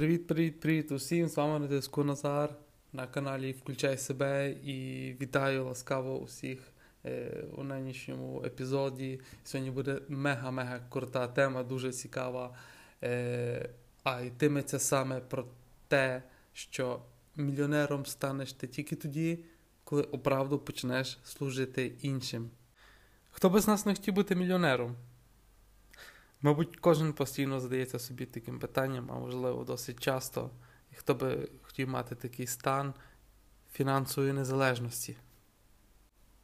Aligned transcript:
Привіт-привіт-привіт 0.00 0.92
усім! 0.92 1.28
З 1.28 1.36
вами 1.36 1.58
на 1.58 1.66
диску 1.66 2.04
Назар 2.04 2.56
на 2.92 3.06
каналі 3.06 3.52
Включай 3.52 3.98
себе 3.98 4.50
і 4.50 4.76
вітаю 5.20 5.64
ласкаво 5.64 6.18
усіх 6.18 6.58
е, 7.04 7.44
у 7.56 7.62
нинішньому 7.62 8.42
епізоді. 8.44 9.20
Сьогодні 9.44 9.70
буде 9.70 10.00
мега-мега 10.08 10.80
крута 10.88 11.28
тема, 11.28 11.62
дуже 11.62 11.92
цікава. 11.92 12.56
Е, 13.02 13.70
а 14.04 14.20
йтиметься 14.20 14.78
саме 14.78 15.20
про 15.20 15.46
те, 15.88 16.22
що 16.52 17.02
мільйонером 17.36 18.06
станеш 18.06 18.52
ти 18.52 18.66
тільки 18.66 18.96
тоді, 18.96 19.44
коли 19.84 20.02
оправду 20.02 20.58
почнеш 20.58 21.18
служити 21.24 21.92
іншим. 22.02 22.50
Хто 23.30 23.50
би 23.50 23.60
з 23.60 23.68
нас 23.68 23.86
не 23.86 23.94
хотів 23.94 24.14
бути 24.14 24.34
мільйонером? 24.34 24.96
Мабуть, 26.42 26.76
кожен 26.76 27.12
постійно 27.12 27.60
задається 27.60 27.98
собі 27.98 28.26
таким 28.26 28.58
питанням, 28.58 29.10
а 29.10 29.18
можливо, 29.18 29.64
досить 29.64 30.00
часто, 30.00 30.50
хто 30.96 31.14
би 31.14 31.48
хотів 31.62 31.88
мати 31.88 32.14
такий 32.14 32.46
стан 32.46 32.94
фінансової 33.72 34.32
незалежності. 34.32 35.16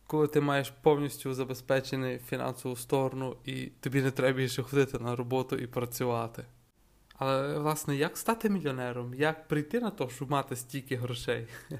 Коли 0.06 0.26
ти 0.26 0.40
маєш 0.40 0.70
повністю 0.70 1.34
забезпечену 1.34 2.18
фінансову 2.18 2.76
сторону, 2.76 3.36
і 3.44 3.66
тобі 3.66 4.02
не 4.02 4.10
треба 4.10 4.36
більше 4.36 4.62
ходити 4.62 4.98
на 4.98 5.16
роботу 5.16 5.56
і 5.56 5.66
працювати. 5.66 6.44
Але, 7.18 7.58
власне, 7.58 7.96
як 7.96 8.16
стати 8.16 8.50
мільйонером? 8.50 9.14
Як 9.14 9.48
прийти 9.48 9.80
на 9.80 9.90
те, 9.90 10.08
щоб 10.08 10.30
мати 10.30 10.56
стільки 10.56 10.96
грошей? 10.96 11.48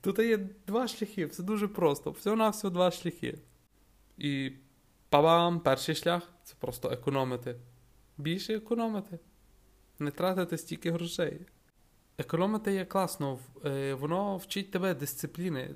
Тут 0.00 0.18
є 0.18 0.38
два 0.66 0.88
шляхи, 0.88 1.26
все 1.26 1.42
дуже 1.42 1.68
просто. 1.68 2.10
Всього-навсього 2.10 2.74
два 2.74 2.90
шляхи. 2.90 3.38
І 4.18 4.52
Па-бам! 5.12 5.60
Перший 5.60 5.94
шлях 5.94 6.22
це 6.44 6.54
просто 6.58 6.90
економити. 6.90 7.56
Більше 8.18 8.54
економити. 8.54 9.18
Не 9.98 10.10
тратити 10.10 10.58
стільки 10.58 10.90
грошей. 10.90 11.40
Економити 12.18 12.72
є 12.72 12.84
класно, 12.84 13.38
воно 13.92 14.36
вчить 14.36 14.70
тебе 14.70 14.94
дисципліни, 14.94 15.74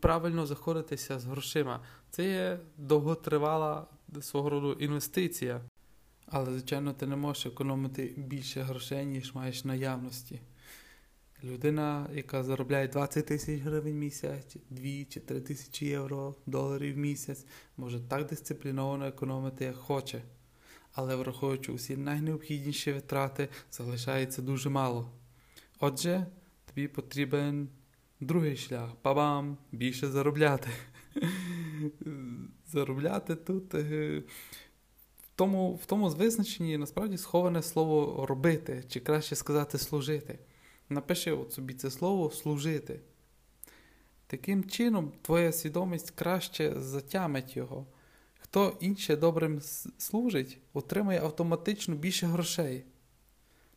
правильно 0.00 0.46
заходитися 0.46 1.18
з 1.18 1.24
грошима. 1.24 1.80
Це 2.10 2.24
є 2.24 2.58
довготривала 2.76 3.86
свого 4.20 4.50
роду 4.50 4.72
інвестиція. 4.72 5.60
Але, 6.26 6.50
звичайно, 6.50 6.92
ти 6.92 7.06
не 7.06 7.16
можеш 7.16 7.46
економити 7.46 8.14
більше 8.16 8.60
грошей, 8.60 9.06
ніж 9.06 9.34
маєш 9.34 9.64
наявності. 9.64 10.40
Людина, 11.46 12.08
яка 12.14 12.42
заробляє 12.42 12.88
20 12.88 13.26
тисяч 13.26 13.60
гривень 13.60 13.92
в 13.92 13.96
місяць, 13.96 14.56
2 14.70 14.82
чи 15.08 15.20
3 15.20 15.40
тисячі 15.40 15.86
євро, 15.86 16.34
доларів 16.46 16.94
в 16.94 16.96
місяць, 16.96 17.46
може 17.76 18.00
так 18.00 18.26
дисципліновано 18.26 19.06
економити, 19.06 19.64
як 19.64 19.76
хоче. 19.76 20.22
Але 20.92 21.16
враховуючи 21.16 21.72
усі 21.72 21.96
найнеобхідніші 21.96 22.92
витрати, 22.92 23.48
залишається 23.70 24.42
дуже 24.42 24.68
мало. 24.68 25.10
Отже, 25.80 26.26
тобі 26.64 26.88
потрібен 26.88 27.68
другий 28.20 28.56
шлях. 28.56 28.90
Па-бам! 29.02 29.56
Більше 29.72 30.08
заробляти. 30.08 30.68
Заробляти 32.66 33.34
тут. 33.34 33.74
Е, 33.74 34.22
тому, 35.34 35.74
в 35.74 35.86
тому 35.86 36.08
визначенні 36.08 36.78
насправді 36.78 37.18
сховане 37.18 37.62
слово 37.62 38.26
робити, 38.26 38.84
чи 38.88 39.00
краще 39.00 39.36
сказати 39.36 39.78
служити. 39.78 40.38
Напиши 40.88 41.32
от 41.32 41.52
собі 41.52 41.74
це 41.74 41.90
слово 41.90 42.30
служити. 42.30 43.00
Таким 44.26 44.64
чином, 44.64 45.12
твоя 45.22 45.52
свідомість 45.52 46.10
краще 46.10 46.80
затямить 46.80 47.56
його. 47.56 47.86
Хто 48.38 48.76
інше 48.80 49.16
добрим 49.16 49.60
служить, 49.98 50.58
отримує 50.72 51.20
автоматично 51.20 51.94
більше 51.94 52.26
грошей. 52.26 52.84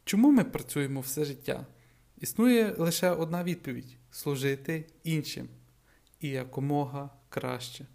Чому 0.03 0.31
ми 0.31 0.43
працюємо 0.43 1.01
все 1.01 1.25
життя? 1.25 1.65
Існує 2.17 2.75
лише 2.77 3.11
одна 3.11 3.43
відповідь 3.43 3.97
служити 4.11 4.85
іншим 5.03 5.47
і 6.19 6.29
якомога 6.29 7.09
краще. 7.29 7.85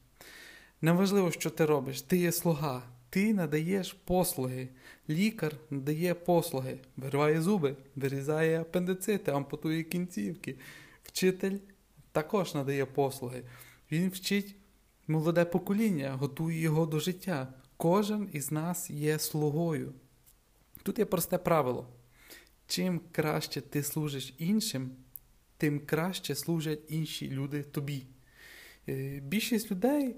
Неважливо, 0.80 1.30
що 1.30 1.50
ти 1.50 1.66
робиш, 1.66 2.02
ти 2.02 2.16
є 2.16 2.32
слуга, 2.32 2.82
ти 3.14 3.34
надаєш 3.34 3.92
послуги. 3.92 4.68
Лікар 5.08 5.56
надає 5.70 6.14
послуги, 6.14 6.78
вириває 6.96 7.42
зуби, 7.42 7.76
вирізає 7.96 8.60
апендицити, 8.60 9.30
ампутує 9.30 9.82
кінцівки. 9.82 10.56
Вчитель 11.02 11.58
також 12.12 12.54
надає 12.54 12.86
послуги. 12.86 13.42
Він 13.92 14.08
вчить 14.08 14.56
молоде 15.08 15.44
покоління, 15.44 16.12
готує 16.12 16.60
його 16.60 16.86
до 16.86 17.00
життя. 17.00 17.54
Кожен 17.76 18.30
із 18.32 18.52
нас 18.52 18.90
є 18.90 19.18
слугою. 19.18 19.92
Тут 20.82 20.98
є 20.98 21.04
просте 21.04 21.38
правило. 21.38 21.88
Чим 22.66 23.00
краще 23.12 23.60
ти 23.60 23.82
служиш 23.82 24.34
іншим, 24.38 24.90
тим 25.56 25.80
краще 25.86 26.34
служать 26.34 26.80
інші 26.88 27.30
люди 27.30 27.62
тобі. 27.62 28.06
Е, 28.88 29.20
більшість 29.20 29.70
людей 29.70 30.16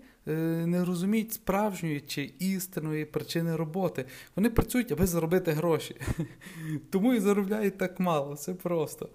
не 0.66 0.84
розуміють 0.84 1.32
справжньої 1.32 2.00
чи 2.00 2.32
істинної 2.38 3.04
причини 3.04 3.56
роботи. 3.56 4.04
Вони 4.36 4.50
працюють, 4.50 4.92
аби 4.92 5.06
заробити 5.06 5.52
гроші. 5.52 5.96
Тому 6.90 7.14
і 7.14 7.20
заробляють 7.20 7.78
так 7.78 8.00
мало, 8.00 8.32
все 8.32 8.54
просто. 8.54 9.08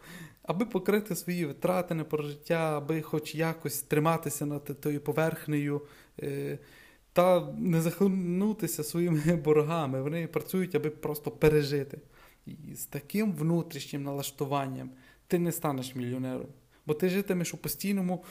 Аби 0.43 0.65
покрити 0.65 1.15
свої 1.15 1.45
витрати 1.45 1.93
на 1.93 2.03
прожиття, 2.03 2.77
аби 2.77 3.01
хоч 3.01 3.35
якось 3.35 3.81
триматися 3.81 4.45
над 4.45 4.81
тою 4.81 5.01
поверхнею 5.01 5.81
е, 6.19 6.59
та 7.13 7.53
не 7.57 7.81
захлинутися 7.81 8.83
своїми 8.83 9.35
боргами. 9.45 10.01
Вони 10.01 10.27
працюють, 10.27 10.75
аби 10.75 10.89
просто 10.89 11.31
пережити. 11.31 11.99
І 12.45 12.75
з 12.75 12.85
таким 12.85 13.33
внутрішнім 13.33 14.03
налаштуванням 14.03 14.89
ти 15.27 15.39
не 15.39 15.51
станеш 15.51 15.95
мільйонером. 15.95 16.47
Бо 16.85 16.93
ти 16.93 17.09
житимеш 17.09 17.53
у 17.53 17.57
постійному 17.57 18.23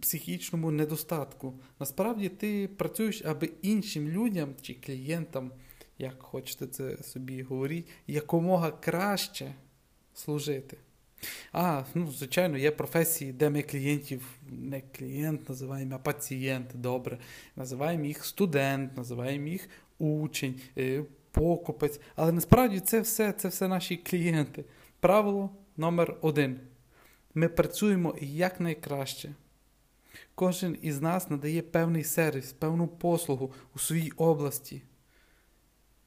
психічному 0.00 0.70
недостатку. 0.70 1.54
Насправді 1.80 2.28
ти 2.28 2.68
працюєш, 2.68 3.22
аби 3.24 3.50
іншим 3.62 4.08
людям 4.08 4.54
чи 4.62 4.74
клієнтам, 4.74 5.52
як 5.98 6.22
хочете 6.22 6.66
це 6.66 7.02
собі 7.02 7.42
говорити, 7.42 7.88
якомога 8.06 8.70
краще 8.70 9.54
служити. 10.14 10.76
А, 11.52 11.82
ну, 11.94 12.12
звичайно, 12.12 12.58
є 12.58 12.70
професії, 12.70 13.32
де 13.32 13.50
ми 13.50 13.62
клієнтів 13.62 14.26
не 14.48 14.80
клієнт 14.80 15.48
називаємо, 15.48 15.94
а 15.94 15.98
пацієнт, 15.98 16.66
добре. 16.74 17.18
Називаємо 17.56 18.04
їх 18.04 18.24
студент, 18.24 18.96
називаємо 18.96 19.46
їх 19.46 19.68
учень, 19.98 20.60
е, 20.78 21.04
покупець. 21.30 22.00
Але 22.16 22.32
насправді 22.32 22.80
це 22.80 23.00
все, 23.00 23.32
це 23.32 23.48
все 23.48 23.68
наші 23.68 23.96
клієнти. 23.96 24.64
Правило 25.00 25.50
номер 25.76 26.16
один. 26.20 26.60
Ми 27.34 27.48
працюємо 27.48 28.16
якнайкраще. 28.20 29.34
Кожен 30.34 30.78
із 30.82 31.00
нас 31.00 31.30
надає 31.30 31.62
певний 31.62 32.04
сервіс, 32.04 32.52
певну 32.52 32.88
послугу 32.88 33.52
у 33.74 33.78
своїй 33.78 34.10
області. 34.10 34.82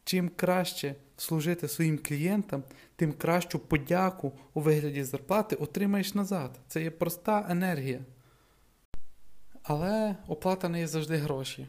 Чим 0.03 0.29
краще 0.35 0.95
служити 1.17 1.67
своїм 1.67 1.97
клієнтам, 1.97 2.63
тим 2.95 3.13
кращу 3.13 3.59
подяку 3.59 4.31
у 4.53 4.61
вигляді 4.61 5.03
зарплати 5.03 5.55
отримаєш 5.55 6.13
назад. 6.13 6.59
Це 6.67 6.83
є 6.83 6.91
проста 6.91 7.47
енергія. 7.49 7.99
Але 9.63 10.15
оплата 10.27 10.69
не 10.69 10.79
є 10.79 10.87
завжди 10.87 11.17
гроші. 11.17 11.67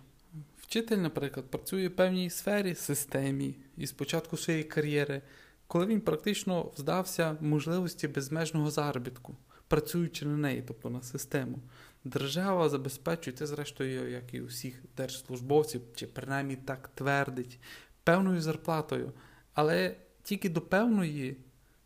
Вчитель, 0.59 0.97
наприклад, 0.97 1.47
працює 1.51 1.89
в 1.89 1.97
певній 1.97 2.31
сфері, 2.31 2.75
системі 2.75 3.55
і 3.77 3.87
спочатку 3.87 4.37
своєї 4.37 4.65
кар'єри, 4.65 5.23
коли 5.67 5.87
він 5.87 6.01
практично 6.01 6.71
вздався 6.77 7.37
можливості 7.41 8.09
безмежного 8.09 8.71
заробітку, 8.71 9.37
працюючи 9.69 10.27
на 10.27 10.37
неї, 10.37 10.65
тобто 10.67 10.91
на 10.91 11.03
систему. 11.03 11.59
Держава 12.05 12.69
забезпечує 12.69 13.37
це, 13.37 13.47
зрештою, 13.47 14.11
як 14.11 14.35
і 14.35 14.41
усіх 14.41 14.83
держслужбовців, 14.97 15.83
чи 15.95 16.07
принаймні 16.07 16.57
так 16.57 16.91
твердить, 16.95 17.59
певною 18.05 18.41
зарплатою, 18.41 19.13
але 19.55 19.97
тільки 20.23 20.49
до 20.49 20.61
певної, 20.61 21.37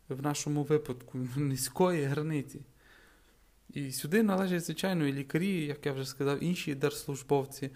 в 0.09 0.21
нашому 0.21 0.63
випадку, 0.63 1.17
низької 1.35 2.03
границі. 2.03 2.61
І 3.73 3.91
сюди 3.91 4.23
належать, 4.23 4.65
звичайно, 4.65 5.07
і 5.07 5.13
лікарі, 5.13 5.65
як 5.65 5.85
я 5.85 5.91
вже 5.91 6.05
сказав, 6.05 6.43
інші 6.43 6.75
держслужбовці. 6.75 7.69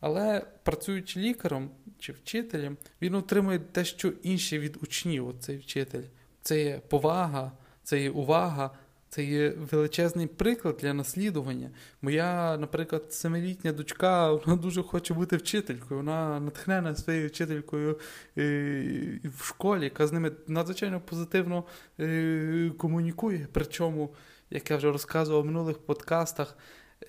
Але 0.00 0.46
працюючи 0.62 1.20
лікарем 1.20 1.70
чи 1.98 2.12
вчителем, 2.12 2.76
він 3.02 3.14
отримує 3.14 3.58
дещо 3.58 4.12
інше 4.22 4.58
від 4.58 4.78
учнів, 4.82 5.28
оцей 5.28 5.56
вчитель. 5.56 6.02
Це 6.42 6.62
є 6.62 6.80
повага, 6.88 7.52
це 7.82 8.02
є 8.02 8.10
увага, 8.10 8.70
це 9.10 9.24
є 9.24 9.50
величезний 9.50 10.26
приклад 10.26 10.76
для 10.80 10.94
наслідування. 10.94 11.70
Моя, 12.02 12.56
наприклад, 12.56 13.12
семилітня 13.12 13.72
дочка 13.72 14.32
вона 14.32 14.56
дуже 14.56 14.82
хоче 14.82 15.14
бути 15.14 15.36
вчителькою. 15.36 16.00
Вона 16.00 16.40
натхнена 16.40 16.96
своєю 16.96 17.28
вчителькою 17.28 17.98
е, 18.38 19.20
в 19.24 19.44
школі, 19.44 19.84
яка 19.84 20.06
з 20.06 20.12
ними 20.12 20.32
надзвичайно 20.46 21.00
позитивно 21.00 21.64
е, 22.00 22.70
комунікує. 22.78 23.48
Причому, 23.52 24.14
як 24.50 24.70
я 24.70 24.76
вже 24.76 24.92
розказував 24.92 25.42
в 25.42 25.46
минулих 25.46 25.78
подкастах, 25.78 26.58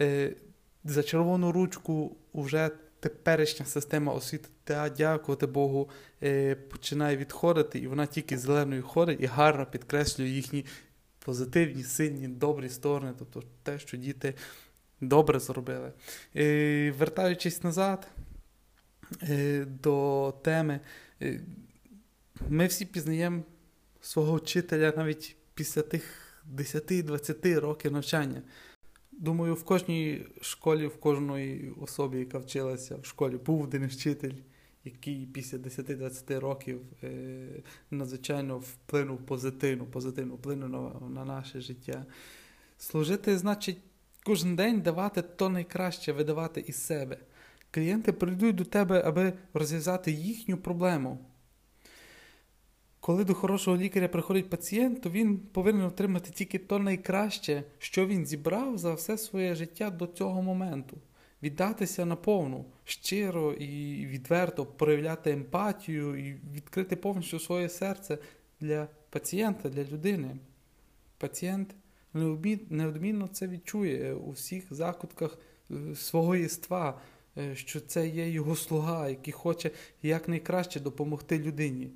е, 0.02 0.36
за 0.84 1.04
червону 1.04 1.52
ручку 1.52 2.18
вже 2.34 2.70
теперішня 3.00 3.66
система 3.66 4.14
освіти, 4.14 4.50
та 4.64 4.90
дякувати 4.90 5.48
Богу, 5.48 5.90
починає 6.70 7.18
відходити, 7.18 7.80
і 7.80 7.88
вона 7.88 8.06
тільки 8.06 8.38
зеленою 8.38 8.84
ходить 8.84 9.22
і 9.22 9.26
гарно 9.26 9.66
підкреслює 9.66 10.28
їхні 10.28 10.66
позитивні, 11.20 11.84
сильні, 11.84 12.28
добрі 12.28 12.70
сторони, 12.70 13.14
тобто 13.20 13.44
те, 13.64 13.80
що 13.80 13.98
діти 13.98 14.34
добре 15.02 15.40
зробили. 15.40 15.94
Е, 16.36 16.92
вертаючись 16.92 17.64
назад 17.64 18.08
е, 19.24 19.66
до 19.66 20.34
теми, 20.44 20.80
е, 21.22 21.42
ми 22.50 22.68
всі 22.68 22.86
пізнаємо 22.86 23.44
свого 24.02 24.36
вчителя 24.36 24.94
навіть 24.98 25.36
після 25.54 25.82
тих 25.82 26.04
10-20 26.56 27.60
років 27.60 27.92
навчання. 27.92 28.42
Думаю, 29.12 29.54
в 29.54 29.64
кожній 29.64 30.26
школі, 30.42 30.88
в 30.88 31.00
кожної 31.00 31.74
особі, 31.82 32.20
яка 32.20 32.38
вчилася 32.38 32.96
в 32.98 33.06
школі, 33.06 33.38
був 33.38 33.62
один 33.62 33.88
вчитель, 33.88 34.34
який 34.94 35.26
після 35.26 35.58
10-20 35.58 36.40
років 36.40 36.82
е, 37.04 37.64
надзвичайно 37.92 38.58
вплинув 38.58 39.18
позитивно, 39.18 39.86
позитивно 39.86 40.36
вплинув 40.36 40.70
на, 40.70 41.10
на 41.10 41.26
наше 41.26 41.62
життя. 41.62 42.06
Служити 42.78 43.38
значить 43.38 43.78
кожен 44.24 44.56
день 44.56 44.82
давати 44.82 45.22
то 45.22 45.50
найкраще, 45.50 46.12
видавати 46.12 46.64
із 46.68 46.76
себе. 46.76 47.18
Клієнти 47.72 48.14
прийдуть 48.14 48.56
до 48.56 48.66
тебе, 48.66 49.04
аби 49.06 49.34
розв'язати 49.54 50.12
їхню 50.12 50.58
проблему. 50.58 51.20
Коли 53.00 53.24
до 53.24 53.34
хорошого 53.34 53.78
лікаря 53.78 54.08
приходить 54.08 54.50
пацієнт, 54.50 55.02
то 55.02 55.10
він 55.10 55.38
повинен 55.38 55.86
отримати 55.86 56.32
тільки 56.32 56.58
то 56.58 56.80
найкраще, 56.80 57.64
що 57.78 58.06
він 58.06 58.26
зібрав 58.26 58.78
за 58.78 58.94
все 58.94 59.18
своє 59.18 59.56
життя 59.56 59.90
до 59.90 60.08
цього 60.08 60.42
моменту. 60.42 60.98
Віддатися 61.44 62.06
наповну, 62.06 62.66
щиро 62.84 63.54
і 63.54 64.06
відверто 64.06 64.66
проявляти 64.66 65.32
емпатію 65.32 66.28
і 66.28 66.34
відкрити 66.54 66.96
повністю 66.96 67.40
своє 67.40 67.70
серце 67.70 68.18
для 68.60 68.88
пацієнта, 69.10 69.70
для 69.70 69.84
людини. 69.84 70.36
Пацієнт 71.18 71.76
неодмінно 72.70 73.28
це 73.28 73.48
відчує 73.48 74.14
у 74.14 74.32
всіх 74.32 74.74
закутках 74.74 75.38
е, 75.72 75.96
свого 75.96 76.36
єства, 76.36 77.02
е, 77.38 77.56
що 77.56 77.80
це 77.80 78.08
є 78.08 78.30
його 78.30 78.56
слуга, 78.56 79.10
який 79.10 79.34
хоче 79.34 79.72
якнайкраще 80.02 80.80
допомогти 80.80 81.40
людині. 81.40 81.90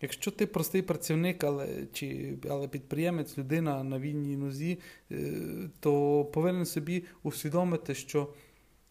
Якщо 0.00 0.30
ти 0.30 0.46
простий 0.46 0.82
працівник, 0.82 1.44
але 1.44 1.86
чи, 1.92 2.38
але 2.50 2.68
підприємець, 2.68 3.38
людина 3.38 3.84
на 3.84 3.98
вільній 3.98 4.36
нозі, 4.36 4.78
е, 5.10 5.32
то 5.80 6.24
повинен 6.24 6.66
собі 6.66 7.04
усвідомити, 7.22 7.94
що 7.94 8.28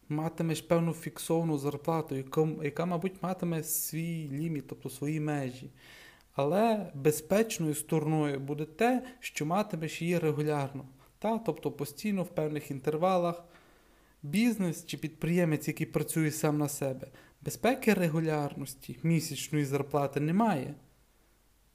матимеш 0.09 0.62
певну 0.62 0.94
фіксовану 0.94 1.57
зарплату, 1.57 2.15
яка, 2.15 2.48
яка, 2.63 2.86
мабуть, 2.86 3.24
матиме 3.24 3.63
свій 3.63 4.30
ліміт, 4.31 4.68
тобто 4.68 4.89
свої 4.89 5.19
межі. 5.19 5.71
Але 6.33 6.92
безпечною 6.95 7.75
стороною 7.75 8.39
буде 8.39 8.65
те, 8.65 9.03
що 9.19 9.45
матимеш 9.45 10.01
її 10.01 10.19
регулярно, 10.19 10.86
та? 11.19 11.38
тобто 11.38 11.71
постійно 11.71 12.24
в 12.24 12.27
певних 12.36 12.71
інтервалах. 12.71 13.44
Бізнес 14.24 14.86
чи 14.86 14.98
підприємець, 14.98 15.68
який 15.68 15.86
працює 15.86 16.31
сам 16.31 16.57
на 16.57 16.69
себе, 16.69 17.07
безпеки 17.42 17.94
регулярності 17.94 19.00
місячної 19.03 19.65
зарплати 19.65 20.19
немає. 20.19 20.75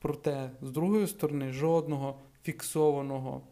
Проте, 0.02 0.50
з 0.62 0.70
другої 0.70 1.06
сторони, 1.06 1.52
жодного 1.52 2.20
фіксованого 2.43 3.43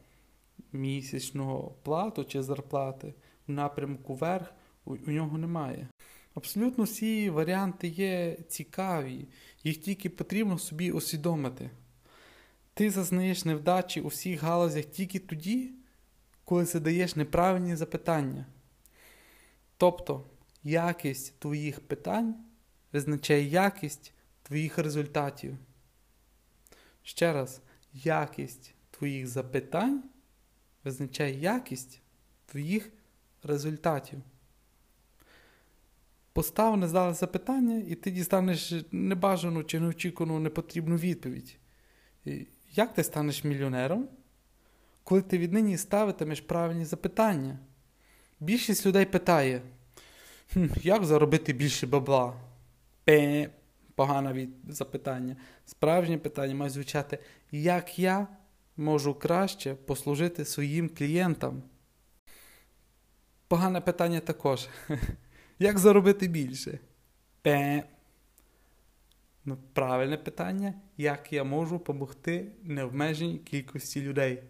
місячного 0.72 1.74
плату 1.82 2.24
чи 2.24 2.42
зарплати 2.42 3.14
в 3.48 3.52
напрямку 3.52 4.14
вверх 4.14 4.52
у, 4.84 4.94
у 4.94 5.10
нього 5.10 5.38
немає. 5.38 5.88
Абсолютно 6.34 6.84
всі 6.84 7.30
варіанти 7.30 7.88
є 7.88 8.36
цікаві, 8.48 9.28
їх 9.64 9.76
тільки 9.76 10.10
потрібно 10.10 10.58
собі 10.58 10.92
усвідомити. 10.92 11.70
Ти 12.74 12.90
зазнаєш 12.90 13.44
невдачі 13.44 14.00
у 14.00 14.08
всіх 14.08 14.42
галузях 14.42 14.84
тільки 14.84 15.18
тоді, 15.18 15.70
коли 16.44 16.64
задаєш 16.64 17.16
неправильні 17.16 17.76
запитання. 17.76 18.46
Тобто, 19.76 20.24
якість 20.64 21.38
твоїх 21.38 21.80
питань 21.80 22.34
визначає 22.92 23.44
якість 23.44 24.12
твоїх 24.42 24.78
результатів. 24.78 25.56
Ще 27.02 27.32
раз, 27.32 27.62
якість 27.92 28.74
твоїх 28.90 29.26
запитань 29.26 30.02
визначає 30.84 31.40
якість 31.40 32.00
твоїх 32.46 32.92
результатів. 33.42 34.18
Постав 36.32 36.76
нездале 36.76 37.14
запитання, 37.14 37.82
і 37.88 37.94
ти 37.94 38.10
дістанеш 38.10 38.74
небажану 38.92 39.64
чи 39.64 39.80
неочікувану 39.80 40.38
непотрібну 40.38 40.96
відповідь. 40.96 41.56
Як 42.72 42.94
ти 42.94 43.04
станеш 43.04 43.44
мільйонером? 43.44 44.08
Коли 45.04 45.22
ти 45.22 45.38
віднині 45.38 45.76
ставитимеш 45.76 46.40
правильні 46.40 46.84
запитання? 46.84 47.58
Більшість 48.40 48.86
людей 48.86 49.06
питає, 49.06 49.62
як 50.82 51.04
заробити 51.04 51.52
більше 51.52 51.86
бабла? 51.86 52.34
Пе 53.04 53.50
погане 54.00 54.32
від 54.32 54.50
запитання. 54.68 55.36
Справжнє 55.66 56.18
питання 56.18 56.54
має 56.54 56.70
звучати, 56.70 57.18
як 57.50 57.98
я 57.98 58.26
можу 58.76 59.14
краще 59.14 59.74
послужити 59.74 60.44
своїм 60.44 60.88
клієнтам. 60.88 61.62
Погане 63.48 63.80
питання 63.80 64.20
також. 64.20 64.68
Як 65.58 65.78
заробити 65.78 66.28
більше? 66.28 66.78
Пе. 67.42 67.84
Ну, 69.44 69.58
Правильне 69.72 70.16
питання, 70.16 70.74
як 70.96 71.32
я 71.32 71.44
можу 71.44 71.78
допомогти 71.78 72.52
необмеженій 72.62 73.38
кількості 73.38 74.02
людей. 74.02 74.42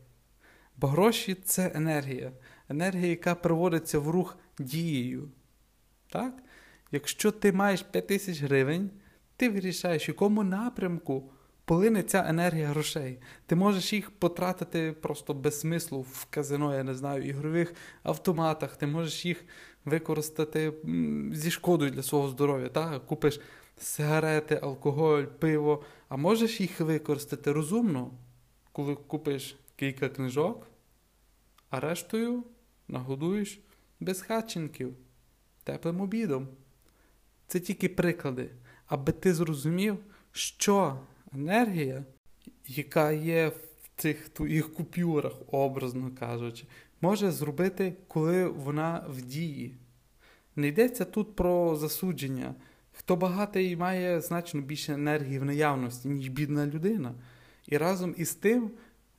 Бо 0.76 0.87
гроші 0.87 1.35
це 1.35 1.73
енергія. 1.75 2.32
Енергія, 2.69 3.06
яка 3.06 3.35
приводиться 3.35 3.99
в 3.99 4.08
рух 4.08 4.38
дією. 4.58 5.29
Так? 6.08 6.43
Якщо 6.93 7.31
ти 7.31 7.52
маєш 7.52 7.82
5 7.82 8.06
тисяч 8.06 8.43
гривень, 8.43 8.91
ти 9.41 9.49
вирішаєш, 9.49 10.09
в 10.09 10.11
якому 10.11 10.45
напрямку 10.45 11.31
полине 11.65 12.03
ця 12.03 12.25
енергія 12.29 12.69
грошей. 12.69 13.19
Ти 13.47 13.55
можеш 13.57 13.93
їх 13.93 14.11
потратити 14.11 14.93
просто 14.93 15.35
без 15.35 15.61
смислу 15.61 16.01
в 16.01 16.27
казино, 16.31 16.75
я 16.75 16.85
не 16.85 16.95
знаю, 16.95 17.23
ігрових 17.23 17.75
автоматах, 18.03 18.77
ти 18.77 18.87
можеш 18.87 19.26
їх 19.26 19.45
використати 19.85 20.73
зі 21.33 21.50
шкодою 21.50 21.91
для 21.91 22.03
свого 22.03 22.29
здоров'я. 22.29 22.69
Так? 22.69 23.07
Купиш 23.07 23.41
сигарети, 23.79 24.61
алкоголь, 24.62 25.25
пиво, 25.25 25.85
а 26.09 26.17
можеш 26.17 26.61
їх 26.61 26.81
використати 26.81 27.53
розумно, 27.53 28.11
коли 28.73 28.95
купиш 28.95 29.57
кілька 29.76 30.09
книжок, 30.09 30.67
а 31.71 31.81
рештою 31.81 32.45
нагодуєш 32.88 33.61
безхатченків 34.00 34.95
теплим 35.64 36.00
обідом. 36.00 36.49
Це 37.47 37.61
тільки 37.61 37.88
приклади 37.88 38.50
аби 38.90 39.12
ти 39.12 39.35
зрозумів, 39.35 39.99
що 40.32 41.00
енергія, 41.35 42.04
яка 42.66 43.12
є 43.12 43.49
в 43.49 43.90
цих 43.97 44.28
твоїх 44.28 44.75
купюрах, 44.75 45.32
образно 45.47 46.11
кажучи, 46.18 46.64
може 47.00 47.30
зробити, 47.30 47.97
коли 48.09 48.47
вона 48.47 49.06
в 49.09 49.23
дії. 49.23 49.76
Не 50.56 50.68
йдеться 50.68 51.04
тут 51.04 51.37
про 51.37 51.76
засудження. 51.76 52.54
Хто 52.92 53.16
багатий 53.16 53.76
має 53.76 54.20
значно 54.20 54.61
більше 54.61 54.92
енергії 54.92 55.38
в 55.38 55.44
наявності, 55.44 56.09
ніж 56.09 56.28
бідна 56.28 56.66
людина. 56.66 57.14
І 57.66 57.76
разом 57.76 58.14
із 58.18 58.35
тим 58.35 58.70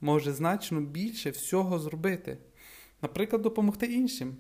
може 0.02 0.34
значно 0.34 0.82
більше 0.82 1.30
всього 1.30 1.80
зробити. 1.80 2.38
Наприклад, 3.02 3.42
допомогти 3.42 3.86
іншим. 3.86 4.36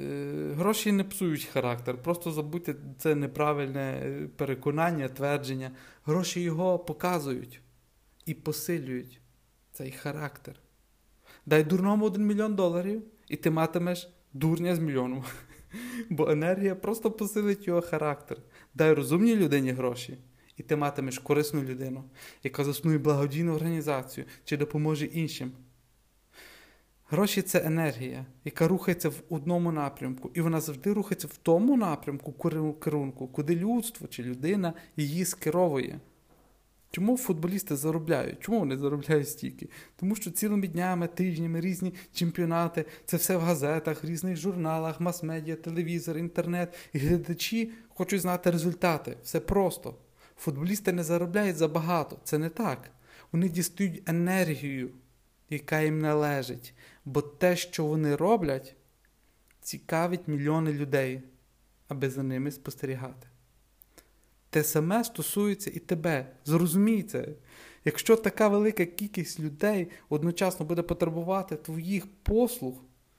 Е, 0.00 0.52
гроші 0.56 0.92
не 0.92 1.04
псують 1.04 1.44
характер, 1.44 2.02
просто 2.02 2.32
забудьте 2.32 2.74
це 2.98 3.14
неправильне 3.14 4.12
переконання, 4.36 5.08
твердження. 5.08 5.70
Гроші 6.04 6.40
його 6.40 6.78
показують 6.78 7.60
і 8.26 8.34
посилюють 8.34 9.20
цей 9.72 9.90
характер. 9.90 10.54
Дай 11.46 11.64
дурному 11.64 12.06
один 12.06 12.26
мільйон 12.26 12.54
доларів, 12.54 13.02
і 13.28 13.36
ти 13.36 13.50
матимеш 13.50 14.08
дурня 14.32 14.76
з 14.76 14.78
мільйоном. 14.78 15.24
Бо 16.10 16.30
енергія 16.30 16.74
просто 16.74 17.10
посилить 17.10 17.66
його 17.66 17.80
характер. 17.80 18.38
Дай 18.74 18.92
розумній 18.92 19.36
людині 19.36 19.70
гроші, 19.70 20.18
і 20.56 20.62
ти 20.62 20.76
матимеш 20.76 21.18
корисну 21.18 21.62
людину, 21.62 22.04
яка 22.42 22.64
заснує 22.64 22.98
благодійну 22.98 23.54
організацію 23.54 24.26
чи 24.44 24.56
допоможе 24.56 25.06
іншим. 25.06 25.52
Гроші 27.12 27.42
це 27.42 27.62
енергія, 27.64 28.26
яка 28.44 28.68
рухається 28.68 29.08
в 29.08 29.22
одному 29.28 29.72
напрямку, 29.72 30.30
і 30.34 30.40
вона 30.40 30.60
завжди 30.60 30.92
рухається 30.92 31.26
в 31.26 31.36
тому 31.36 31.76
напрямку 31.76 32.32
керунку, 32.72 33.28
куди 33.28 33.56
людство 33.56 34.08
чи 34.08 34.22
людина 34.22 34.72
її 34.96 35.24
скеровує. 35.24 36.00
Чому 36.90 37.16
футболісти 37.16 37.76
заробляють? 37.76 38.40
Чому 38.40 38.58
вони 38.58 38.78
заробляють 38.78 39.28
стільки? 39.28 39.68
Тому 39.96 40.16
що 40.16 40.30
цілими 40.30 40.68
днями, 40.68 41.06
тижнями 41.06 41.60
різні 41.60 41.94
чемпіонати, 42.12 42.84
це 43.04 43.16
все 43.16 43.36
в 43.36 43.40
газетах, 43.40 44.04
різних 44.04 44.36
журналах, 44.36 45.00
мас-медіа, 45.00 45.56
телевізор, 45.56 46.18
інтернет. 46.18 46.74
І 46.92 46.98
глядачі 46.98 47.70
хочуть 47.88 48.20
знати 48.20 48.50
результати. 48.50 49.16
Все 49.22 49.40
просто. 49.40 49.94
Футболісти 50.36 50.92
не 50.92 51.04
заробляють 51.04 51.56
забагато. 51.56 52.18
Це 52.24 52.38
не 52.38 52.48
так. 52.48 52.90
Вони 53.32 53.48
дістають 53.48 54.02
енергію, 54.08 54.90
яка 55.52 55.80
їм 55.80 55.98
належить. 55.98 56.74
Бо 57.04 57.22
те, 57.22 57.56
що 57.56 57.84
вони 57.84 58.16
роблять, 58.16 58.76
цікавить 59.60 60.28
мільйони 60.28 60.72
людей, 60.72 61.22
аби 61.88 62.10
за 62.10 62.22
ними 62.22 62.50
спостерігати. 62.50 63.26
Те 64.50 64.64
саме 64.64 65.04
стосується 65.04 65.70
і 65.74 65.78
тебе. 65.78 66.26
Зрозумій. 66.44 67.04
Якщо 67.84 68.16
така 68.16 68.48
велика 68.48 68.84
кількість 68.84 69.40
людей 69.40 69.90
одночасно 70.08 70.66
буде 70.66 70.82
потребувати 70.82 71.56
твоїх 71.56 72.06
послуг, 72.22 72.74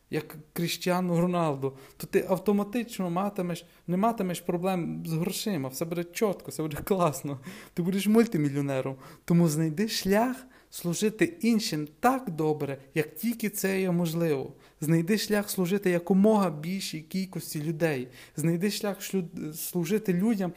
як 0.09 0.35
Кріштіану 0.53 1.21
Роналду, 1.21 1.77
то 1.97 2.07
ти 2.07 2.25
автоматично 2.29 3.09
матимеш, 3.09 3.65
не 3.87 3.97
матимеш 3.97 4.41
проблем 4.41 5.03
з 5.05 5.13
грошима, 5.13 5.69
все 5.69 5.85
буде 5.85 6.03
чітко, 6.03 6.45
все 6.47 6.63
буде 6.63 6.77
класно. 6.77 7.39
Ти 7.73 7.81
будеш 7.81 8.07
мультимільйонером. 8.07 8.95
Тому 9.25 9.47
знайди 9.47 9.87
шлях 9.87 10.35
служити 10.73 11.25
іншим 11.25 11.87
так 11.99 12.29
добре, 12.29 12.77
як 12.93 13.15
тільки 13.15 13.49
це 13.49 13.81
є 13.81 13.91
можливо. 13.91 14.53
Знайди 14.81 15.17
шлях 15.17 15.49
служити 15.49 15.89
якомога 15.89 16.49
більшій 16.49 17.01
кількості 17.01 17.63
людей. 17.63 18.07
Знайди 18.35 18.71
шлях 18.71 18.97
служити 19.55 20.13
людям 20.13 20.53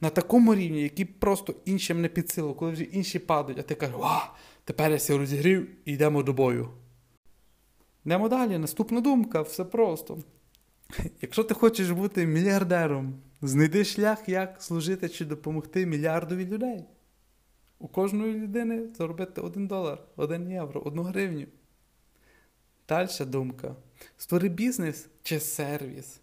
на 0.00 0.10
такому 0.10 0.54
рівні, 0.54 0.82
які 0.82 1.04
просто 1.04 1.54
іншим 1.64 2.00
не 2.00 2.08
під 2.08 2.30
силу, 2.30 2.54
коли 2.54 2.72
вже 2.72 2.84
інші 2.84 3.18
падають, 3.18 3.58
а 3.58 3.62
ти 3.62 3.74
кажеш, 3.74 3.96
ва, 3.96 4.34
тепер 4.64 4.90
я 4.90 4.98
ся 4.98 5.18
розігрів 5.18 5.68
і 5.84 5.92
йдемо 5.92 6.22
до 6.22 6.32
бою. 6.32 6.68
Йдемо 8.04 8.28
далі. 8.28 8.58
Наступна 8.58 9.00
думка, 9.00 9.42
все 9.42 9.64
просто. 9.64 10.18
Якщо 11.22 11.44
ти 11.44 11.54
хочеш 11.54 11.90
бути 11.90 12.26
мільярдером, 12.26 13.14
знайди 13.42 13.84
шлях, 13.84 14.28
як 14.28 14.62
служити 14.62 15.08
чи 15.08 15.24
допомогти 15.24 15.86
мільярдові 15.86 16.46
людей. 16.46 16.84
У 17.80 17.88
кожної 17.88 18.34
людини 18.34 18.88
заробити 18.88 19.40
один 19.40 19.66
долар, 19.66 19.98
один 20.16 20.50
євро, 20.50 20.80
одну 20.80 21.02
гривню. 21.02 21.46
Дальша 22.88 23.24
думка. 23.24 23.76
Створи 24.16 24.48
бізнес 24.48 25.08
чи 25.22 25.40
сервіс 25.40 26.20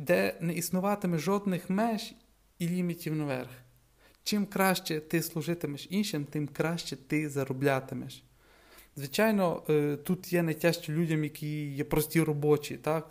де 0.00 0.34
не 0.40 0.54
існуватиме 0.54 1.18
жодних 1.18 1.70
меж 1.70 2.14
і 2.58 2.68
лімітів 2.68 3.16
наверх. 3.16 3.50
Чим 4.22 4.46
краще 4.46 5.00
ти 5.00 5.22
служитимеш 5.22 5.86
іншим, 5.90 6.24
тим 6.24 6.48
краще 6.48 6.96
ти 6.96 7.28
зароблятимеш. 7.28 8.24
Звичайно, 8.96 9.62
е, 9.68 9.96
тут 9.96 10.32
є 10.32 10.42
найтяжчі 10.42 10.92
людям, 10.92 11.24
які 11.24 11.70
є 11.70 11.84
прості 11.84 12.22
робочі, 12.22 12.76
так, 12.76 13.10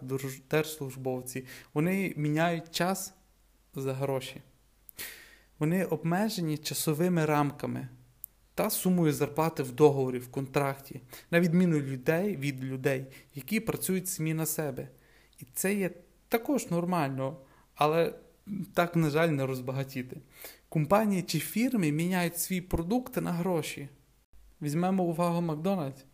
держслужбовці. 0.51 1.45
Вони 1.73 2.13
міняють 2.15 2.71
час 2.71 3.13
за 3.75 3.93
гроші. 3.93 4.41
Вони 5.59 5.85
обмежені 5.85 6.57
часовими 6.57 7.25
рамками 7.25 7.87
та 8.55 8.69
сумою 8.69 9.13
зарплати 9.13 9.63
в 9.63 9.71
договорі, 9.71 10.19
в 10.19 10.31
контракті, 10.31 11.01
на 11.31 11.39
відміну 11.39 11.79
людей 11.79 12.37
від 12.37 12.63
людей, 12.63 13.05
які 13.35 13.59
працюють 13.59 14.07
самі 14.07 14.33
на 14.33 14.45
себе. 14.45 14.87
І 15.39 15.45
це 15.53 15.73
є 15.73 15.91
також 16.27 16.69
нормально, 16.69 17.37
але 17.75 18.13
так, 18.73 18.95
на 18.95 19.09
жаль, 19.09 19.29
не 19.29 19.45
розбагатіти. 19.45 20.17
Компанії 20.69 21.21
чи 21.21 21.39
фірми 21.39 21.91
міняють 21.91 22.39
свої 22.39 22.61
продукти 22.61 23.21
на 23.21 23.31
гроші. 23.31 23.89
Візьмемо 24.61 25.03
увагу 25.03 25.41
Макдональдс, 25.41 26.05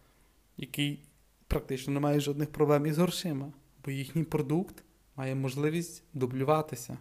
який 0.57 1.03
практично 1.47 1.93
не 1.93 1.99
має 1.99 2.19
жодних 2.19 2.51
проблем 2.51 2.85
із 2.85 2.97
грошима, 2.97 3.53
бо 3.85 3.91
їхній 3.91 4.23
продукт 4.23 4.83
має 5.15 5.35
можливість 5.35 6.03
дублюватися. 6.13 6.97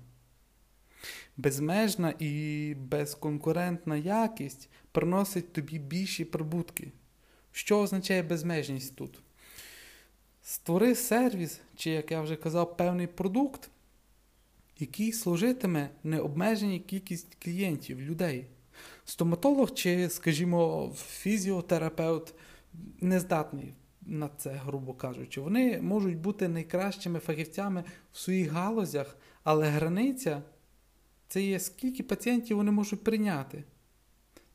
Безмежна 1.37 2.15
і 2.19 2.75
безконкурентна 2.79 3.97
якість 3.97 4.69
приносить 4.93 5.53
тобі 5.53 5.79
більші 5.79 6.25
прибутки. 6.25 6.93
Що 7.53 7.81
означає 7.81 8.23
безмежність 8.23 8.97
тут? 8.97 9.21
Створи 10.43 10.95
сервіс, 10.95 11.61
чи, 11.77 11.91
як 11.91 12.11
я 12.11 12.21
вже 12.21 12.37
казав, 12.37 12.77
певний 12.77 13.07
продукт, 13.07 13.71
який 14.79 15.13
служитиме 15.13 15.91
необмеженій 16.05 16.81
кількість 16.81 17.37
клієнтів, 17.45 18.01
людей. 18.01 18.47
Стоматолог 19.05 19.75
чи, 19.75 20.09
скажімо, 20.09 20.93
фізіотерапевт 20.97 22.35
не 23.01 23.21
здатний 23.21 23.75
на 24.07 24.29
це, 24.37 24.51
грубо 24.51 24.95
кажучи. 24.95 25.41
Вони 25.41 25.83
можуть 25.83 26.17
бути 26.17 26.49
найкращими 26.49 27.19
фахівцями 27.19 27.85
в 28.13 28.19
своїх 28.19 28.53
галузях, 28.53 29.17
але 29.45 29.69
границя 29.69 30.43
це 31.35 31.43
є 31.43 31.61
скільки 31.61 32.03
пацієнтів 32.03 32.57
вони 32.57 32.71
можуть 32.71 33.05
прийняти. 33.05 33.65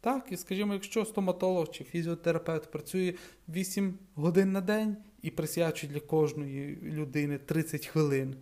Так, 0.01 0.27
і 0.31 0.37
скажімо, 0.37 0.73
якщо 0.73 1.05
стоматолог 1.05 1.69
чи 1.71 1.83
фізіотерапевт 1.83 2.71
працює 2.71 3.13
8 3.49 3.97
годин 4.15 4.51
на 4.51 4.61
день 4.61 4.97
і 5.21 5.31
присвячує 5.31 5.93
для 5.93 5.99
кожної 5.99 6.75
людини 6.83 7.37
30 7.37 7.85
хвилин 7.85 8.35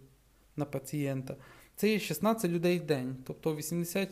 на 0.55 0.65
пацієнта, 0.65 1.35
це 1.75 1.89
є 1.89 1.99
16 1.99 2.51
людей 2.51 2.79
в 2.79 2.83
день, 2.83 3.15
тобто 3.23 3.55
80 3.55 4.09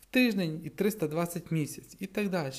в 0.00 0.06
тиждень 0.06 0.60
і 0.64 0.70
320 0.70 1.50
в 1.50 1.54
місяць, 1.54 1.96
і 2.00 2.06
так 2.06 2.28
далі. 2.28 2.52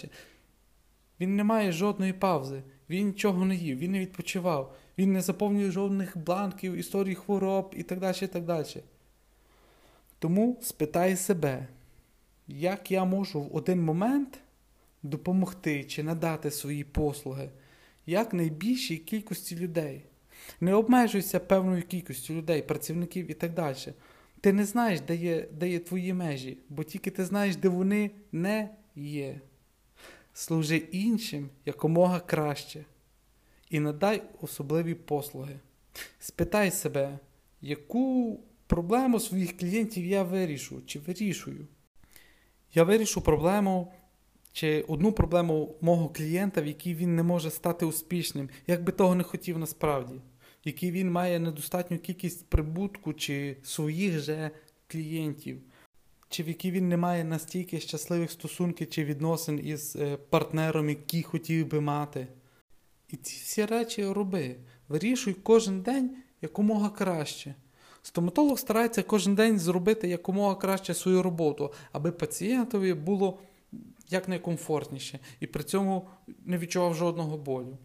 Він 1.20 1.36
не 1.36 1.44
має 1.44 1.72
жодної 1.72 2.14
паузи, 2.14 2.64
він 2.90 3.08
нічого 3.08 3.46
не 3.46 3.56
їв, 3.56 3.78
він 3.78 3.92
не 3.92 4.00
відпочивав, 4.00 4.76
він 4.98 5.14
не 5.14 5.22
заповнює 5.22 5.72
жодних 5.72 6.18
бланків, 6.18 6.74
історій 6.74 7.16
хвороб 7.16 7.74
і 7.78 7.84
так 7.84 8.00
далі. 8.00 8.18
і 8.22 8.28
так 8.28 8.46
далі. 8.46 8.84
Тому 10.22 10.60
спитай 10.62 11.18
себе 11.18 11.68
як 12.48 12.92
я 12.92 13.06
можу 13.06 13.42
в 13.42 13.56
один 13.56 13.82
момент 13.82 14.40
допомогти 15.04 15.84
чи 15.84 16.04
надати 16.04 16.52
свої 16.52 16.84
послуги 16.84 17.50
як 18.06 18.34
найбільшій 18.34 18.98
кількості 18.98 19.56
людей. 19.56 20.06
Не 20.60 20.74
обмежуйся 20.74 21.40
певною 21.40 21.84
кількістю 21.84 22.34
людей, 22.34 22.62
працівників 22.62 23.32
і 23.32 23.34
так 23.34 23.54
далі. 23.54 23.78
Ти 24.42 24.54
не 24.54 24.66
знаєш, 24.66 25.02
де 25.02 25.16
є, 25.16 25.48
де 25.52 25.70
є 25.70 25.80
твої 25.80 26.14
межі, 26.14 26.58
бо 26.70 26.84
тільки 26.84 27.12
ти 27.12 27.26
знаєш, 27.26 27.56
де 27.56 27.70
вони 27.70 28.12
не 28.32 28.70
є. 28.96 29.42
Служи 30.34 30.78
іншим 30.78 31.50
якомога 31.66 32.20
краще 32.20 32.86
і 33.70 33.80
надай 33.80 34.24
особливі 34.42 34.94
послуги. 34.94 35.60
Спитай 36.20 36.72
себе, 36.72 37.20
яку 37.62 38.40
проблему 38.72 39.20
своїх 39.20 39.58
клієнтів 39.58 40.06
я 40.06 40.24
вирішу 40.24 40.82
чи 40.86 41.00
вирішую. 41.00 41.68
Я 42.74 42.84
вирішу 42.84 43.22
проблему 43.22 43.94
чи 44.52 44.82
одну 44.82 45.12
проблему 45.12 45.76
мого 45.82 46.10
клієнта, 46.10 46.62
в 46.62 46.68
якій 46.68 46.96
він 46.96 47.16
не 47.16 47.24
може 47.24 47.52
стати 47.52 47.86
успішним, 47.86 48.50
як 48.68 48.84
би 48.84 48.92
того 48.92 49.16
не 49.16 49.24
хотів 49.24 49.58
насправді, 49.58 50.14
в 50.16 50.68
якій 50.68 50.92
він 50.92 51.12
має 51.12 51.40
недостатню 51.40 51.98
кількість 51.98 52.50
прибутку 52.50 53.14
чи 53.14 53.58
своїх 53.64 54.20
же 54.20 54.52
клієнтів, 54.88 55.62
чи 56.30 56.44
в 56.44 56.48
якій 56.48 56.72
він 56.72 56.90
не 56.90 56.98
має 56.98 57.24
настільки 57.24 57.80
щасливих 57.80 58.32
стосунків 58.32 58.90
чи 58.90 59.04
відносин 59.04 59.60
із 59.64 59.96
е, 59.96 60.18
партнером, 60.18 60.90
який 60.90 61.24
хотів 61.24 61.68
би 61.68 61.82
мати. 61.82 62.28
І 63.10 63.16
ці 63.18 63.42
всі 63.44 63.66
речі 63.66 64.06
роби. 64.06 64.56
Вирішуй 64.88 65.34
кожен 65.34 65.82
день 65.82 66.16
якомога 66.42 66.90
краще. 66.90 67.56
Стоматолог 68.04 68.60
старається 68.60 69.04
кожен 69.04 69.36
день 69.36 69.60
зробити 69.60 70.08
якомога 70.08 70.56
краще 70.56 70.94
свою 70.94 71.24
роботу, 71.24 71.74
аби 71.92 72.12
пацієнтові 72.12 72.94
було 72.94 73.40
якнайкомфортніше 74.10 75.20
і 75.40 75.48
при 75.48 75.64
цьому 75.64 76.10
не 76.46 76.58
відчував 76.58 76.96
жодного 76.96 77.38
болю. 77.38 77.78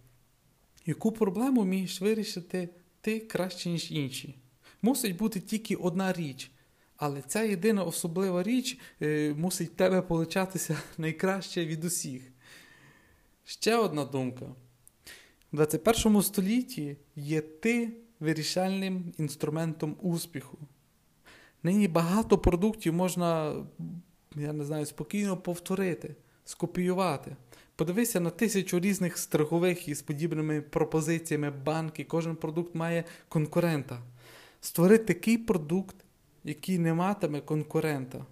Яку 0.87 1.13
проблему 1.13 1.61
вмієш 1.61 2.01
вирішити 2.01 2.69
ти 3.01 3.21
краще, 3.21 3.71
ніж 3.71 3.93
інші? 3.93 4.35
Мусить 4.83 5.17
бути 5.17 5.41
тільки 5.41 5.77
одна 5.77 6.13
річ, 6.13 6.51
але 6.97 7.23
ця 7.23 7.43
єдина 7.43 7.85
особлива 7.85 8.43
річ 8.43 8.79
е, 9.03 9.35
мусить 9.39 9.77
тебе 9.77 10.03
получатися 10.03 10.79
найкраще 10.99 11.67
від 11.67 11.85
усіх. 11.85 12.23
Ще 13.45 13.77
одна 13.77 14.05
думка. 14.05 14.47
В 15.53 15.57
21 15.57 16.23
столітті 16.23 16.97
є 17.17 17.41
ти 17.41 17.93
вирішальним 18.21 19.13
інструментом 19.19 19.97
успіху. 20.01 20.59
Нині 21.63 21.89
багато 21.89 22.39
продуктів 22.39 22.93
можна, 22.93 23.55
я 24.37 24.53
не 24.53 24.65
знаю, 24.65 24.87
спокійно 24.87 25.37
повторити, 25.37 26.17
скопіювати. 26.45 27.37
Подивися 27.77 28.21
на 28.21 28.31
тисячу 28.31 28.81
різних 28.81 29.19
страхових 29.19 29.89
із 29.89 30.03
подібними 30.03 30.61
пропозиціями 30.61 31.51
банки. 31.51 32.05
Кожен 32.05 32.37
продукт 32.37 32.75
має 32.75 33.05
конкурента. 33.29 34.03
Створи 34.61 34.99
такий 34.99 35.39
продукт, 35.39 35.97
який 36.45 36.79
не 36.79 36.95
матиме 36.95 37.41
конкурента. 37.41 38.27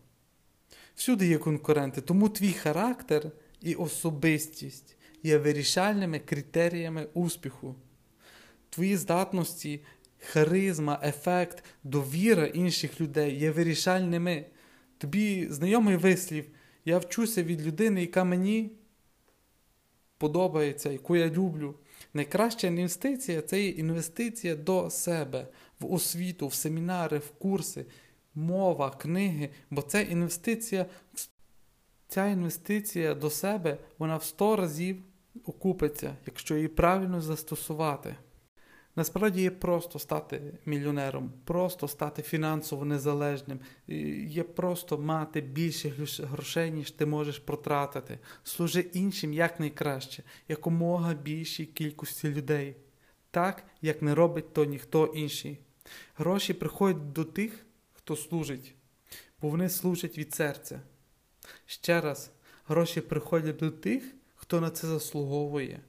Всюди 0.95 1.27
є 1.27 1.39
конкуренти, 1.39 2.01
тому 2.01 2.29
твій 2.29 2.53
характер 2.53 3.31
і 3.61 3.75
особистість 3.75 4.97
є 5.23 5.39
вирішальними 5.39 6.19
критеріями 6.19 7.09
успіху. 7.15 7.75
Твої 8.75 8.97
здатності, 8.97 9.81
харизма, 10.19 11.01
ефект, 11.03 11.65
довіра 11.85 12.47
інших 12.47 13.01
людей 13.01 13.39
є 13.39 13.51
вирішальними. 13.51 14.47
Тобі 14.99 15.49
знайомий 15.51 15.97
вислів, 15.97 16.45
я 16.85 16.99
вчуся 16.99 17.43
від 17.43 17.67
людини, 17.67 18.01
яка 18.01 18.25
мені 18.25 18.71
подобається, 20.19 20.91
яку 20.91 21.17
я 21.17 21.31
люблю. 21.31 21.75
Найкраща 22.15 22.67
інвестиція 22.67 23.43
це 23.43 23.63
є 23.63 23.69
інвестиція 23.69 24.57
до 24.57 24.91
себе, 24.91 25.47
в 25.81 25.93
освіту, 25.93 26.49
в 26.49 26.55
семінари, 26.55 27.19
в 27.19 27.31
курси, 27.31 27.87
мова, 28.35 28.91
книги, 28.91 29.51
бо 29.71 29.83
це 29.83 30.03
інвестиція, 30.03 30.87
ця 32.09 32.27
інвестиція 32.27 33.15
до 33.15 33.31
себе, 33.31 33.79
вона 33.99 34.17
в 34.17 34.25
100 34.25 34.57
разів 34.57 35.03
окупиться, 35.45 36.17
якщо 36.27 36.57
її 36.57 36.69
правильно 36.69 37.21
застосувати. 37.21 38.17
Насправді 38.97 39.43
є 39.43 39.51
просто 39.51 39.99
стати 39.99 40.59
мільйонером, 40.67 41.33
просто 41.45 41.89
стати 41.89 42.23
фінансово 42.23 42.85
незалежним, 42.85 43.61
є 44.27 44.43
просто 44.43 44.99
мати 44.99 45.41
більше 45.41 45.93
грошей, 46.19 46.71
ніж 46.71 46.91
ти 46.91 47.07
можеш 47.07 47.39
протратити. 47.39 48.19
Служи 48.45 48.81
іншим 48.81 49.33
якнайкраще, 49.33 50.23
якомога 50.49 51.15
більшій 51.15 51.67
кількості 51.67 52.29
людей, 52.29 52.77
так 53.31 53.65
як 53.83 54.03
не 54.03 54.15
робить 54.15 54.53
то 54.53 54.65
ніхто 54.65 55.07
інший. 55.07 55.59
Гроші 56.17 56.55
приходять 56.55 57.13
до 57.13 57.25
тих, 57.25 57.67
хто 57.93 58.17
служить, 58.17 58.75
бо 59.43 59.49
вони 59.49 59.69
служать 59.69 60.19
від 60.19 60.35
серця. 60.35 60.81
Ще 61.67 62.01
раз, 62.01 62.31
гроші 62.67 63.01
приходять 63.01 63.57
до 63.57 63.71
тих, 63.71 64.15
хто 64.35 64.61
на 64.61 64.71
це 64.71 64.87
заслуговує 64.87 65.81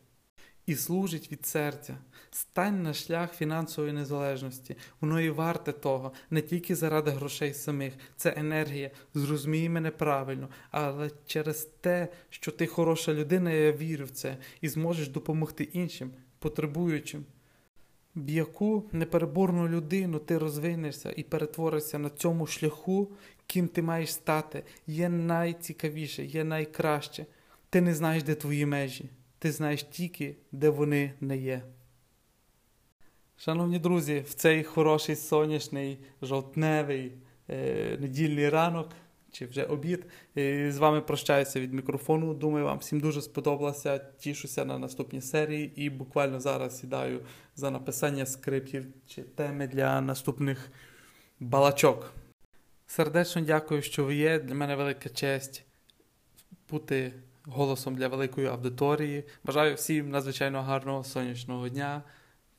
і 0.66 0.76
служить 0.76 1.32
від 1.32 1.46
серця. 1.46 1.98
Стань 2.32 2.84
на 2.84 2.94
шлях 2.94 3.34
фінансової 3.34 3.94
незалежності. 3.94 4.78
Воно 5.02 5.22
і 5.22 5.30
варте 5.30 5.72
того, 5.72 6.12
не 6.30 6.42
тільки 6.42 6.76
заради 6.76 7.12
грошей 7.12 7.54
самих, 7.54 7.94
це 8.18 8.34
енергія. 8.38 8.92
Зрозумій 9.14 9.70
мене 9.70 9.92
правильно, 9.92 10.50
але 10.72 11.12
через 11.26 11.64
те, 11.82 12.08
що 12.30 12.52
ти 12.52 12.68
хороша 12.68 13.14
людина, 13.14 13.52
я 13.52 13.72
вірю 13.72 14.06
в 14.06 14.10
це 14.10 14.38
і 14.62 14.70
зможеш 14.70 15.08
допомогти 15.08 15.64
іншим, 15.64 16.12
потребуючим. 16.40 17.26
В 18.16 18.30
яку 18.30 18.90
непереборну 18.92 19.68
людину 19.68 20.20
ти 20.20 20.38
розвинешся 20.38 21.14
і 21.18 21.24
перетворишся 21.24 22.00
на 22.00 22.10
цьому 22.10 22.48
шляху, 22.48 23.12
ким 23.48 23.68
ти 23.68 23.82
маєш 23.82 24.14
стати, 24.14 24.64
є 24.88 25.10
найцікавіше, 25.10 26.26
є 26.26 26.44
найкраще. 26.44 27.26
Ти 27.70 27.82
не 27.82 27.96
знаєш, 27.96 28.24
де 28.24 28.36
твої 28.36 28.66
межі 28.66 29.10
ти 29.46 29.52
знаєш 29.52 29.84
тільки, 29.84 30.36
де 30.52 30.70
вони 30.70 31.14
не 31.22 31.38
є. 31.38 31.62
Шановні 33.38 33.80
друзі, 33.80 34.24
в 34.28 34.34
цей 34.34 34.64
хороший 34.64 35.16
сонячний, 35.16 36.00
жовтневий 36.22 37.12
е, 37.50 37.98
недільний 38.00 38.50
ранок 38.50 38.90
чи 39.32 39.46
вже 39.46 39.64
обід. 39.64 40.06
Е, 40.38 40.72
з 40.72 40.78
вами 40.78 41.02
прощаюся 41.02 41.60
від 41.60 41.74
мікрофону. 41.74 42.34
Думаю, 42.34 42.66
вам 42.66 42.78
всім 42.78 43.00
дуже 43.00 43.22
сподобалося. 43.22 43.98
Тішуся 43.98 44.66
на 44.66 44.80
наступні 44.80 45.22
серії 45.22 45.74
і 45.76 45.90
буквально 45.90 46.40
зараз 46.40 46.80
сідаю 46.80 47.26
за 47.56 47.72
написання 47.72 48.26
скриптів 48.26 48.86
чи 49.08 49.22
теми 49.22 49.68
для 49.68 50.02
наступних 50.02 50.72
балачок. 51.40 52.14
Сердечно 52.88 53.42
дякую, 53.42 53.82
що 53.82 54.06
ви 54.06 54.16
є. 54.16 54.40
Для 54.40 54.56
мене 54.56 54.76
велика 54.76 55.10
честь 55.10 55.66
бути 56.70 57.14
голосом 57.46 57.96
для 57.96 58.08
великої 58.08 58.48
аудиторії. 58.48 59.24
Бажаю 59.44 59.76
всім 59.76 60.10
надзвичайно 60.10 60.62
гарного 60.62 61.04
сонячного 61.04 61.70
дня 61.70 62.04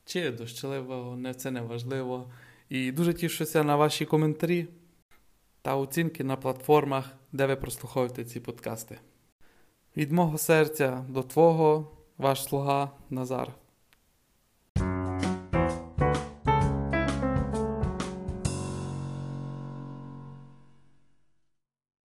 чи 0.04 0.30
дощливого, 0.30 1.16
не 1.16 1.34
це 1.34 1.50
не 1.50 1.60
важливо. 1.60 2.30
І 2.68 2.92
дуже 2.92 3.14
тішуся 3.14 3.64
на 3.64 3.76
ваші 3.76 4.04
коментарі 4.04 4.68
та 5.62 5.76
оцінки 5.76 6.24
на 6.24 6.36
платформах, 6.36 7.12
де 7.32 7.46
ви 7.46 7.56
прослуховуєте 7.56 8.24
ці 8.24 8.40
подкасти. 8.40 8.98
Від 9.96 10.12
мого 10.12 10.38
серця 10.38 11.04
до 11.08 11.22
Твого, 11.22 11.96
ваш 12.18 12.44
слуга 12.44 12.90
Назар. 13.10 13.65